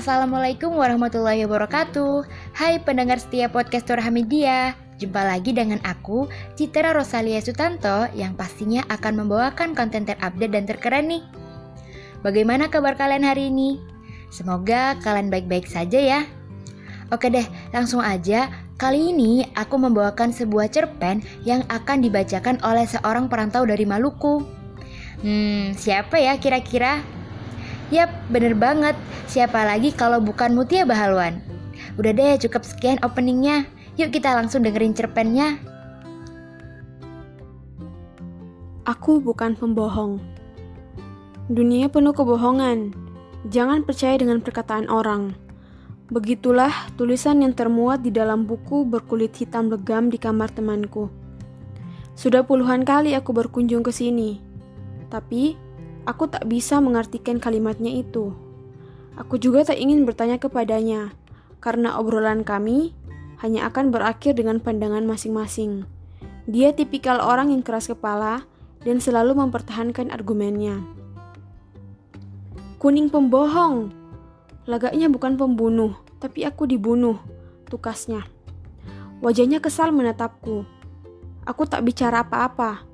[0.00, 2.24] Assalamualaikum warahmatullahi wabarakatuh.
[2.56, 6.24] Hai pendengar setia podcast Hamidia Jumpa lagi dengan aku,
[6.56, 11.20] Citra Rosalia Sutanto Yang pastinya akan membawakan konten terupdate dan terkeren nih.
[12.24, 13.76] Bagaimana kabar kalian hari ini?
[14.32, 16.24] Semoga kalian baik-baik saja ya.
[17.12, 18.48] Oke deh, langsung aja.
[18.80, 24.48] Kali ini aku membawakan sebuah cerpen yang akan dibacakan oleh seorang perantau dari Maluku.
[25.20, 27.19] Hmm, siapa ya kira-kira?
[27.90, 28.94] Yap, bener banget.
[29.26, 31.42] Siapa lagi kalau bukan Mutia Bahalwan?
[31.98, 33.66] Udah deh, cukup sekian openingnya.
[33.98, 35.58] Yuk kita langsung dengerin cerpennya.
[38.86, 40.22] Aku bukan pembohong.
[41.50, 42.94] Dunia penuh kebohongan.
[43.50, 45.34] Jangan percaya dengan perkataan orang.
[46.14, 51.10] Begitulah tulisan yang termuat di dalam buku berkulit hitam legam di kamar temanku.
[52.14, 54.42] Sudah puluhan kali aku berkunjung ke sini,
[55.06, 55.54] tapi
[56.08, 58.32] Aku tak bisa mengartikan kalimatnya itu.
[59.20, 61.12] Aku juga tak ingin bertanya kepadanya,
[61.60, 62.96] karena obrolan kami
[63.44, 65.84] hanya akan berakhir dengan pandangan masing-masing.
[66.48, 68.48] Dia tipikal orang yang keras kepala
[68.84, 70.80] dan selalu mempertahankan argumennya.
[72.80, 73.92] Kuning pembohong.
[74.64, 77.20] Lagaknya bukan pembunuh, tapi aku dibunuh,
[77.68, 78.24] tukasnya.
[79.20, 80.64] Wajahnya kesal menatapku.
[81.44, 82.84] Aku tak bicara apa-apa.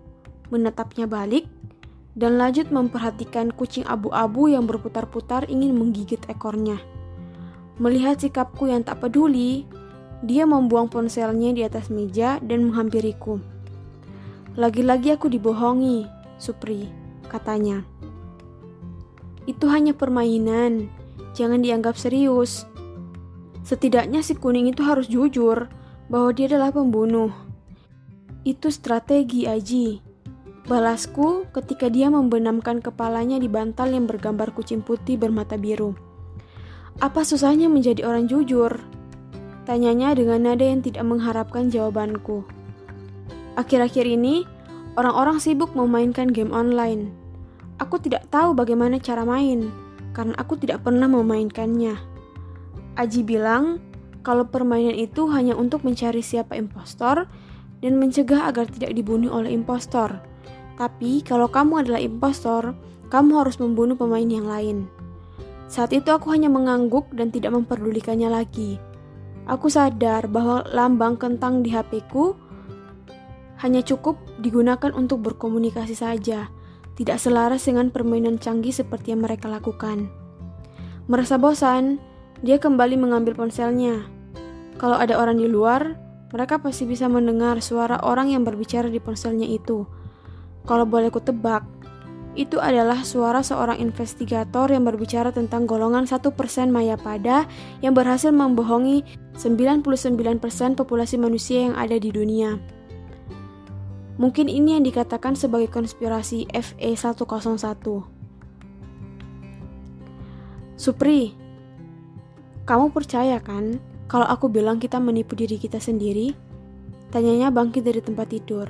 [0.50, 1.46] Menatapnya balik,
[2.16, 6.80] dan lanjut memperhatikan kucing abu-abu yang berputar-putar ingin menggigit ekornya.
[7.76, 9.68] Melihat sikapku yang tak peduli,
[10.24, 13.36] dia membuang ponselnya di atas meja dan menghampiriku.
[14.56, 16.08] Lagi-lagi aku dibohongi,
[16.40, 16.88] Supri,
[17.28, 17.84] katanya.
[19.44, 20.88] Itu hanya permainan,
[21.36, 22.64] jangan dianggap serius.
[23.60, 25.68] Setidaknya si kuning itu harus jujur
[26.08, 27.28] bahwa dia adalah pembunuh.
[28.40, 30.05] Itu strategi, Aji.
[30.66, 35.94] Balasku ketika dia membenamkan kepalanya di bantal yang bergambar kucing putih bermata biru.
[36.98, 38.74] Apa susahnya menjadi orang jujur?
[39.62, 42.42] Tanyanya dengan nada yang tidak mengharapkan jawabanku.
[43.54, 44.42] Akhir-akhir ini,
[44.98, 47.14] orang-orang sibuk memainkan game online.
[47.78, 49.70] Aku tidak tahu bagaimana cara main,
[50.18, 51.94] karena aku tidak pernah memainkannya.
[52.98, 53.78] Aji bilang,
[54.26, 57.30] kalau permainan itu hanya untuk mencari siapa impostor
[57.86, 60.34] dan mencegah agar tidak dibunuh oleh impostor.
[60.76, 62.76] Tapi kalau kamu adalah impostor,
[63.08, 64.88] kamu harus membunuh pemain yang lain.
[65.66, 68.78] Saat itu aku hanya mengangguk dan tidak memperdulikannya lagi.
[69.46, 72.34] Aku sadar bahwa lambang kentang di HP-ku
[73.62, 76.52] hanya cukup digunakan untuk berkomunikasi saja,
[76.98, 80.12] tidak selaras dengan permainan canggih seperti yang mereka lakukan.
[81.08, 81.96] Merasa bosan,
[82.44, 84.04] dia kembali mengambil ponselnya.
[84.76, 85.96] Kalau ada orang di luar,
[86.34, 89.88] mereka pasti bisa mendengar suara orang yang berbicara di ponselnya itu.
[90.66, 91.62] Kalau boleh ku tebak,
[92.36, 96.20] itu adalah suara seorang investigator yang berbicara tentang golongan 1%
[97.00, 97.48] pada
[97.80, 99.06] yang berhasil membohongi
[99.40, 102.60] 99% populasi manusia yang ada di dunia.
[104.20, 107.84] Mungkin ini yang dikatakan sebagai konspirasi FE101.
[110.76, 111.32] Supri,
[112.68, 116.36] kamu percaya kan kalau aku bilang kita menipu diri kita sendiri?
[117.12, 118.68] Tanyanya bangkit dari tempat tidur.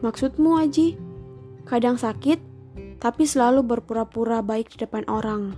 [0.00, 1.07] Maksudmu, Aji?
[1.68, 2.40] Kadang sakit,
[2.96, 5.52] tapi selalu berpura-pura baik di depan orang.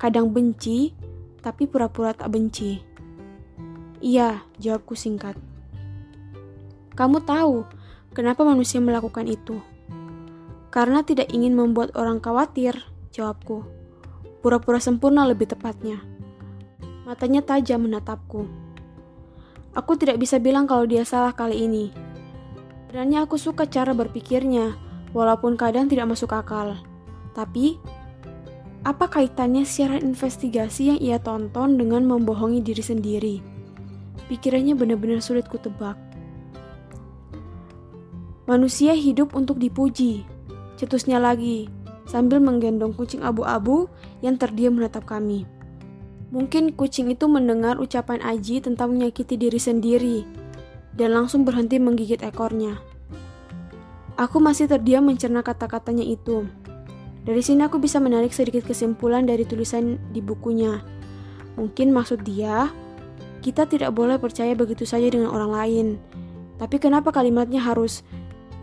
[0.00, 0.96] Kadang benci,
[1.44, 2.80] tapi pura-pura tak benci.
[4.00, 5.36] Iya, jawabku singkat.
[6.96, 7.68] Kamu tahu
[8.16, 9.60] kenapa manusia melakukan itu?
[10.72, 12.80] Karena tidak ingin membuat orang khawatir,
[13.12, 13.68] jawabku.
[14.40, 16.00] Pura-pura sempurna lebih tepatnya.
[17.04, 18.48] Matanya tajam menatapku.
[19.76, 21.92] Aku tidak bisa bilang kalau dia salah kali ini.
[22.88, 26.78] Sebenarnya aku suka cara berpikirnya, walaupun kadang tidak masuk akal.
[27.34, 27.78] Tapi,
[28.80, 33.36] apa kaitannya siaran investigasi yang ia tonton dengan membohongi diri sendiri?
[34.32, 35.98] Pikirannya benar-benar sulit kutebak.
[38.48, 40.26] Manusia hidup untuk dipuji,
[40.74, 41.70] cetusnya lagi,
[42.08, 43.86] sambil menggendong kucing abu-abu
[44.24, 45.46] yang terdiam menatap kami.
[46.34, 50.18] Mungkin kucing itu mendengar ucapan Aji tentang menyakiti diri sendiri,
[50.98, 52.89] dan langsung berhenti menggigit ekornya.
[54.20, 56.44] Aku masih terdiam mencerna kata-katanya itu.
[57.24, 60.84] Dari sini aku bisa menarik sedikit kesimpulan dari tulisan di bukunya.
[61.56, 62.68] Mungkin maksud dia,
[63.40, 65.86] kita tidak boleh percaya begitu saja dengan orang lain.
[66.60, 68.04] Tapi kenapa kalimatnya harus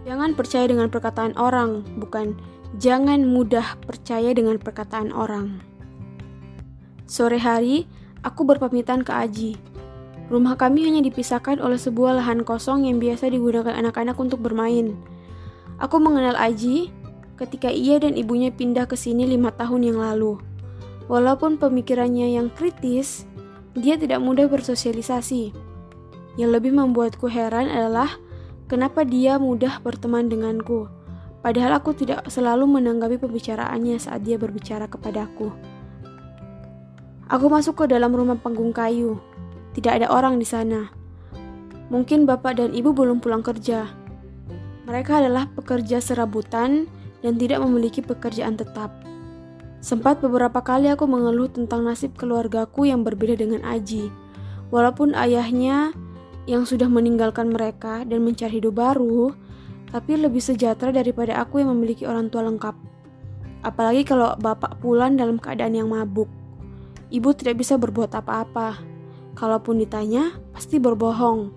[0.06, 2.38] jangan percaya dengan perkataan orang, bukan
[2.78, 5.58] jangan mudah percaya dengan perkataan orang.
[7.10, 7.90] Sore hari,
[8.22, 9.52] aku berpamitan ke Aji.
[10.30, 15.17] Rumah kami hanya dipisahkan oleh sebuah lahan kosong yang biasa digunakan anak-anak untuk bermain.
[15.78, 16.90] Aku mengenal Aji
[17.38, 20.42] ketika ia dan ibunya pindah ke sini lima tahun yang lalu.
[21.06, 23.30] Walaupun pemikirannya yang kritis,
[23.78, 25.54] dia tidak mudah bersosialisasi.
[26.36, 28.18] Yang lebih membuatku heran adalah
[28.66, 30.90] kenapa dia mudah berteman denganku,
[31.46, 35.54] padahal aku tidak selalu menanggapi pembicaraannya saat dia berbicara kepadaku.
[37.28, 39.20] Aku masuk ke dalam rumah panggung kayu.
[39.78, 40.90] Tidak ada orang di sana.
[41.94, 44.07] Mungkin bapak dan ibu belum pulang kerja.
[44.88, 46.88] Mereka adalah pekerja serabutan
[47.20, 48.96] dan tidak memiliki pekerjaan tetap.
[49.84, 54.08] Sempat beberapa kali aku mengeluh tentang nasib keluargaku yang berbeda dengan Aji.
[54.72, 55.92] Walaupun ayahnya
[56.48, 59.36] yang sudah meninggalkan mereka dan mencari hidup baru,
[59.92, 62.76] tapi lebih sejahtera daripada aku yang memiliki orang tua lengkap.
[63.68, 66.32] Apalagi kalau bapak pulang dalam keadaan yang mabuk.
[67.12, 68.80] Ibu tidak bisa berbuat apa-apa.
[69.36, 71.52] Kalaupun ditanya, pasti berbohong.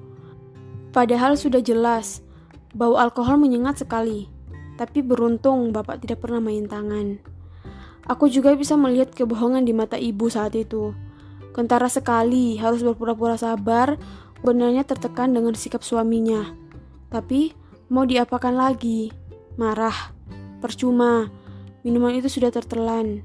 [0.91, 2.23] Padahal sudah jelas,
[2.75, 4.31] bau alkohol menyengat sekali.
[4.79, 7.21] Tapi beruntung bapak tidak pernah main tangan.
[8.09, 10.97] Aku juga bisa melihat kebohongan di mata ibu saat itu.
[11.53, 14.01] Kentara sekali harus berpura-pura sabar,
[14.41, 16.57] benarnya tertekan dengan sikap suaminya.
[17.13, 17.53] Tapi
[17.93, 19.13] mau diapakan lagi?
[19.59, 20.15] Marah,
[20.63, 21.29] percuma.
[21.85, 23.21] Minuman itu sudah tertelan.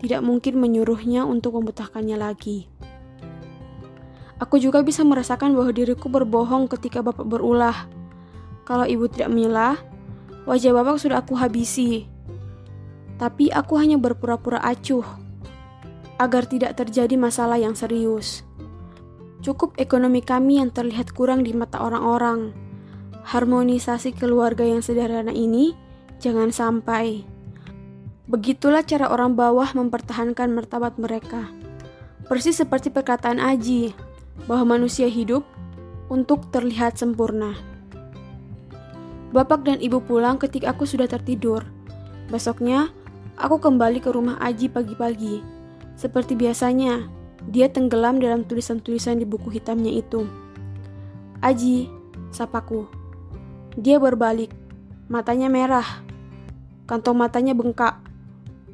[0.00, 2.68] Tidak mungkin menyuruhnya untuk membutahkannya lagi.
[4.40, 7.88] Aku juga bisa merasakan bahwa diriku berbohong ketika bapak berulah.
[8.70, 9.82] Kalau ibu tidak menyelah,
[10.46, 12.06] wajah bapak sudah aku habisi
[13.20, 15.04] tapi aku hanya berpura-pura acuh
[16.16, 18.48] agar tidak terjadi masalah yang serius.
[19.44, 22.56] Cukup ekonomi kami yang terlihat kurang di mata orang-orang.
[23.28, 25.76] Harmonisasi keluarga yang sederhana ini
[26.16, 27.28] jangan sampai.
[28.24, 31.52] Begitulah cara orang bawah mempertahankan martabat mereka.
[32.24, 33.92] Persis seperti perkataan Aji,
[34.48, 35.44] bahwa manusia hidup
[36.08, 37.69] untuk terlihat sempurna.
[39.30, 41.62] Bapak dan ibu pulang ketika aku sudah tertidur.
[42.30, 42.90] Besoknya,
[43.40, 45.40] Aku kembali ke rumah Aji pagi-pagi.
[45.96, 47.08] Seperti biasanya,
[47.48, 50.28] dia tenggelam dalam tulisan-tulisan di buku hitamnya itu.
[51.40, 51.88] Aji,
[52.28, 52.84] sapaku.
[53.80, 54.52] Dia berbalik,
[55.08, 56.04] matanya merah,
[56.84, 57.96] kantong matanya bengkak,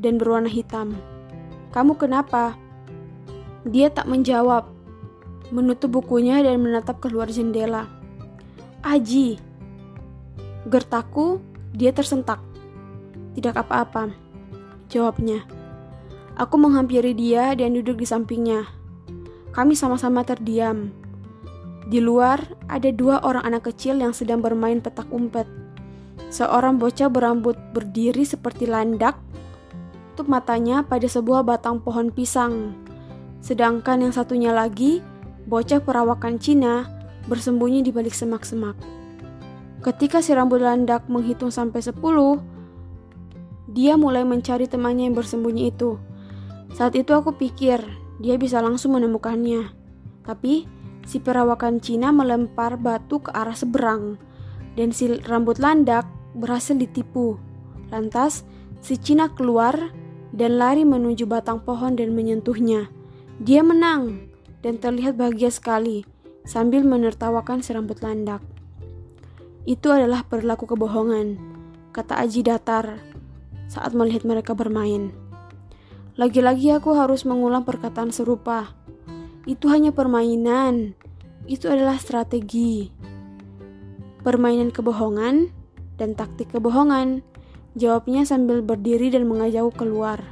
[0.03, 0.99] dan berwarna hitam.
[1.71, 2.59] Kamu kenapa?
[3.71, 4.67] Dia tak menjawab,
[5.55, 7.87] menutup bukunya dan menatap keluar jendela.
[8.83, 9.39] Aji,
[10.67, 11.39] gertaku,
[11.71, 12.43] dia tersentak.
[13.39, 14.11] Tidak apa-apa.
[14.91, 15.47] Jawabnya.
[16.37, 18.67] Aku menghampiri dia dan duduk di sampingnya.
[19.55, 20.93] Kami sama-sama terdiam.
[21.87, 25.47] Di luar ada dua orang anak kecil yang sedang bermain petak umpet.
[26.29, 29.15] Seorang bocah berambut berdiri seperti landak,
[30.13, 32.75] tutup matanya pada sebuah batang pohon pisang.
[33.39, 34.99] Sedangkan yang satunya lagi,
[35.47, 36.91] bocah perawakan Cina,
[37.31, 38.75] bersembunyi di balik semak-semak.
[39.87, 42.43] Ketika si rambut landak menghitung sampai sepuluh,
[43.71, 45.95] dia mulai mencari temannya yang bersembunyi itu.
[46.75, 47.87] Saat itu aku pikir
[48.19, 49.71] dia bisa langsung menemukannya.
[50.27, 50.67] Tapi
[51.07, 54.19] si perawakan Cina melempar batu ke arah seberang
[54.75, 56.03] dan si rambut landak
[56.35, 57.39] berhasil ditipu.
[57.95, 58.43] Lantas
[58.83, 59.95] si Cina keluar
[60.35, 62.91] dan lari menuju batang pohon dan menyentuhnya.
[63.39, 64.35] Dia menang
[64.67, 66.03] dan terlihat bahagia sekali
[66.43, 68.56] sambil menertawakan si rambut landak.
[69.67, 71.43] Itu adalah perilaku kebohongan,
[71.91, 73.03] kata Aji datar
[73.67, 75.11] saat melihat mereka bermain.
[76.15, 78.73] Lagi-lagi aku harus mengulang perkataan serupa.
[79.43, 80.95] Itu hanya permainan.
[81.51, 82.95] Itu adalah strategi.
[84.23, 85.51] Permainan kebohongan
[85.99, 87.27] dan taktik kebohongan.
[87.75, 90.23] Jawabnya sambil berdiri dan mengajak keluar.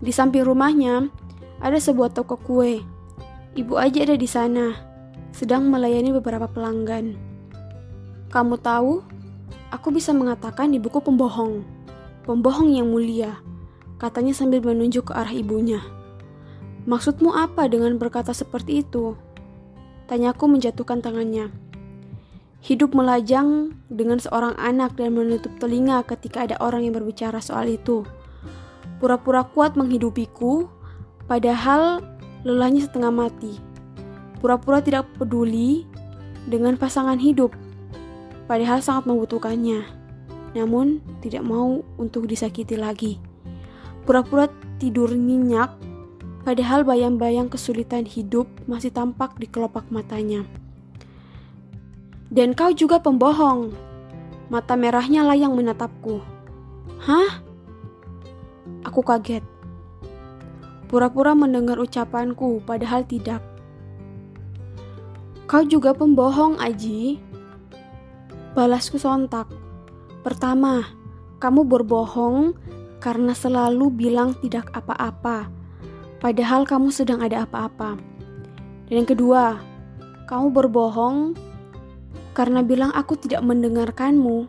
[0.00, 1.12] Di samping rumahnya
[1.60, 2.80] ada sebuah toko kue.
[3.54, 4.89] Ibu aja ada di sana,
[5.32, 7.14] sedang melayani beberapa pelanggan.
[8.30, 9.02] Kamu tahu,
[9.70, 11.62] Aku bisa mengatakan ibuku pembohong.
[12.26, 13.38] Pembohong yang mulia,
[14.02, 15.78] katanya sambil menunjuk ke arah ibunya.
[16.90, 19.14] Maksudmu apa dengan berkata seperti itu?
[20.10, 21.54] Tanyaku menjatuhkan tangannya.
[22.66, 28.02] Hidup melajang dengan seorang anak dan menutup telinga ketika ada orang yang berbicara soal itu.
[28.98, 30.66] Pura-pura kuat menghidupiku,
[31.30, 32.02] padahal
[32.42, 33.69] lelahnya setengah mati.
[34.40, 35.84] Pura-pura tidak peduli
[36.48, 37.52] dengan pasangan hidup
[38.50, 39.86] padahal sangat membutuhkannya,
[40.58, 43.22] namun tidak mau untuk disakiti lagi.
[44.02, 44.50] Pura-pura
[44.82, 45.70] tidur nyenyak,
[46.42, 50.42] padahal bayang-bayang kesulitan hidup masih tampak di kelopak matanya.
[52.26, 53.70] Dan kau juga pembohong.
[54.50, 56.18] Mata merahnya layang menatapku.
[57.06, 57.38] Hah?
[58.82, 59.46] Aku kaget.
[60.90, 63.49] Pura-pura mendengar ucapanku, padahal tidak.
[65.50, 67.18] Kau juga pembohong, Aji.
[68.54, 69.50] Balasku sontak.
[70.22, 70.86] Pertama,
[71.42, 72.54] kamu berbohong
[73.02, 75.50] karena selalu bilang tidak apa-apa,
[76.22, 77.98] padahal kamu sedang ada apa-apa.
[78.86, 79.58] Dan yang kedua,
[80.30, 81.34] kamu berbohong
[82.30, 84.46] karena bilang aku tidak mendengarkanmu.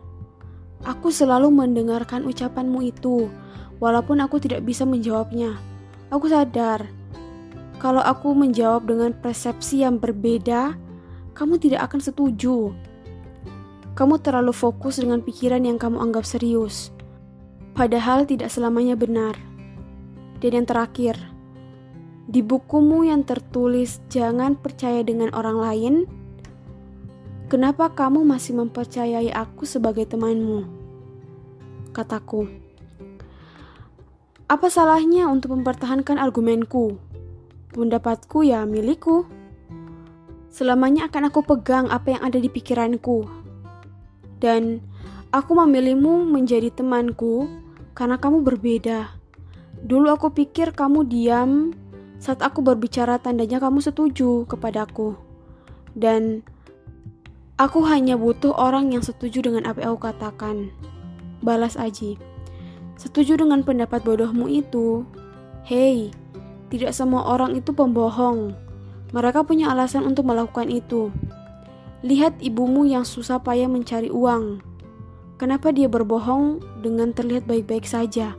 [0.86, 3.26] Aku selalu mendengarkan ucapanmu itu,
[3.82, 5.58] walaupun aku tidak bisa menjawabnya.
[6.14, 6.86] Aku sadar
[7.82, 10.78] kalau aku menjawab dengan persepsi yang berbeda,
[11.32, 12.72] kamu tidak akan setuju.
[13.92, 16.92] Kamu terlalu fokus dengan pikiran yang kamu anggap serius
[17.72, 19.36] padahal tidak selamanya benar.
[20.38, 21.16] Dan yang terakhir,
[22.28, 25.94] di bukumu yang tertulis "Jangan percaya dengan orang lain",
[27.48, 30.66] kenapa kamu masih mempercayai aku sebagai temanmu?
[31.92, 32.48] Kataku,
[34.48, 36.96] apa salahnya untuk mempertahankan argumenku?
[37.72, 39.24] Pendapatku ya milikku.
[40.52, 43.24] Selamanya akan aku pegang apa yang ada di pikiranku.
[44.36, 44.84] Dan
[45.32, 47.48] aku memilihmu menjadi temanku
[47.96, 49.16] karena kamu berbeda.
[49.80, 51.72] Dulu aku pikir kamu diam
[52.20, 55.16] saat aku berbicara tandanya kamu setuju kepadaku.
[55.96, 56.44] Dan
[57.56, 60.68] aku hanya butuh orang yang setuju dengan apa yang aku katakan.
[61.40, 62.20] Balas Aji.
[63.00, 65.08] Setuju dengan pendapat bodohmu itu?
[65.64, 66.12] Hei,
[66.68, 68.61] tidak semua orang itu pembohong.
[69.12, 71.12] Mereka punya alasan untuk melakukan itu.
[72.02, 74.72] Lihat ibumu yang susah payah mencari uang
[75.42, 78.38] Kenapa dia berbohong dengan terlihat baik-baik saja?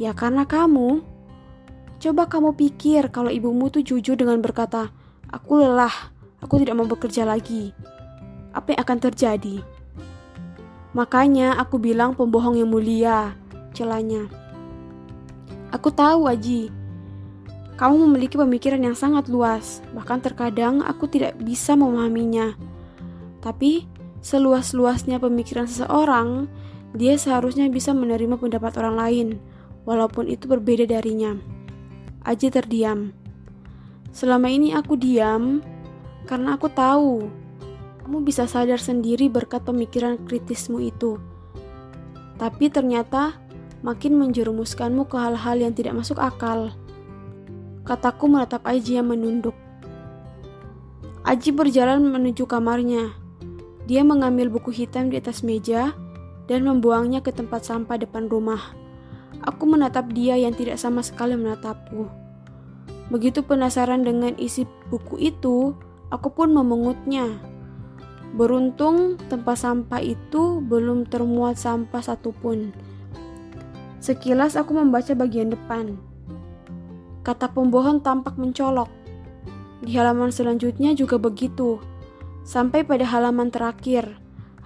[0.00, 1.04] Ya karena kamu.
[2.00, 4.88] Coba kamu pikir kalau ibumu tuh jujur dengan berkata,
[5.28, 5.92] Aku lelah,
[6.40, 7.76] aku tidak mau bekerja lagi.
[8.56, 9.60] Apa yang akan terjadi?
[10.96, 13.36] Makanya aku bilang pembohong yang mulia,
[13.76, 14.24] celanya.
[15.68, 16.72] Aku tahu, Aji.
[17.76, 22.56] Kamu memiliki pemikiran yang sangat luas, bahkan terkadang aku tidak bisa memahaminya.
[23.44, 23.84] Tapi
[24.24, 26.48] seluas-luasnya pemikiran seseorang,
[26.96, 29.28] dia seharusnya bisa menerima pendapat orang lain,
[29.84, 31.36] walaupun itu berbeda darinya.
[32.24, 33.12] Aji terdiam.
[34.08, 35.60] Selama ini aku diam
[36.24, 37.28] karena aku tahu
[38.00, 41.20] kamu bisa sadar sendiri berkat pemikiran kritismu itu.
[42.40, 43.36] Tapi ternyata
[43.84, 46.72] makin menjerumuskanmu ke hal-hal yang tidak masuk akal.
[47.86, 49.54] Kataku menatap Aji yang menunduk.
[51.22, 53.14] Aji berjalan menuju kamarnya.
[53.86, 55.94] Dia mengambil buku hitam di atas meja
[56.50, 58.74] dan membuangnya ke tempat sampah depan rumah.
[59.46, 62.10] Aku menatap dia yang tidak sama sekali menatapku.
[63.06, 65.70] Begitu penasaran dengan isi buku itu,
[66.10, 67.38] aku pun memengutnya.
[68.34, 72.74] Beruntung tempat sampah itu belum termuat sampah satupun.
[74.02, 76.15] Sekilas aku membaca bagian depan.
[77.26, 78.86] Kata pembohong tampak mencolok.
[79.82, 81.82] Di halaman selanjutnya juga begitu.
[82.46, 84.14] Sampai pada halaman terakhir,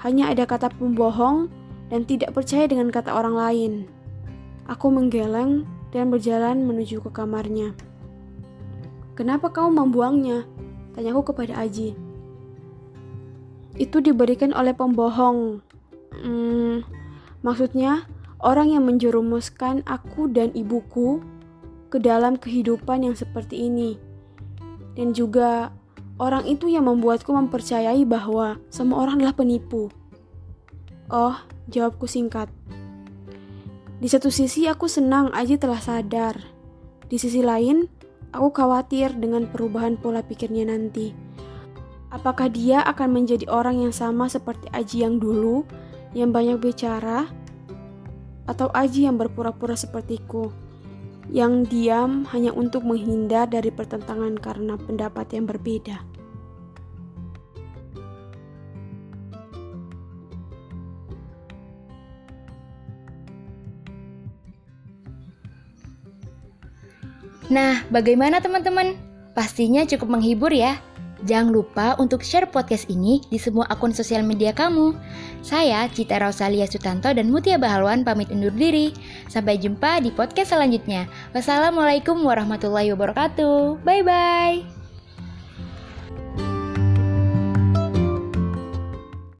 [0.05, 1.49] hanya ada kata pembohong
[1.89, 3.73] dan tidak percaya dengan kata orang lain.
[4.69, 7.73] Aku menggeleng dan berjalan menuju ke kamarnya.
[9.17, 10.45] Kenapa kau membuangnya?
[10.93, 11.97] Tanyaku kepada Aji.
[13.81, 15.65] Itu diberikan oleh pembohong.
[16.13, 16.85] Hmm,
[17.41, 18.05] maksudnya
[18.45, 21.25] orang yang menjerumuskan aku dan ibuku
[21.91, 23.99] ke dalam kehidupan yang seperti ini.
[24.95, 25.75] Dan juga
[26.21, 29.89] Orang itu yang membuatku mempercayai bahwa semua orang adalah penipu.
[31.09, 31.33] Oh,
[31.73, 32.53] jawabku singkat.
[33.97, 36.37] Di satu sisi aku senang Aji telah sadar.
[37.09, 37.89] Di sisi lain,
[38.37, 41.17] aku khawatir dengan perubahan pola pikirnya nanti.
[42.13, 45.65] Apakah dia akan menjadi orang yang sama seperti Aji yang dulu,
[46.13, 47.33] yang banyak bicara,
[48.45, 50.53] atau Aji yang berpura-pura sepertiku,
[51.29, 56.01] yang diam hanya untuk menghindar dari pertentangan karena pendapat yang berbeda?
[67.51, 68.95] Nah, bagaimana teman-teman?
[69.35, 70.79] Pastinya cukup menghibur ya.
[71.27, 74.97] Jangan lupa untuk share podcast ini di semua akun sosial media kamu.
[75.45, 78.95] Saya Cita Rosalia Sutanto dan Mutia Bahalwan pamit undur diri.
[79.31, 81.07] Sampai jumpa di podcast selanjutnya.
[81.31, 83.79] Wassalamualaikum warahmatullahi wabarakatuh.
[83.87, 84.70] Bye bye.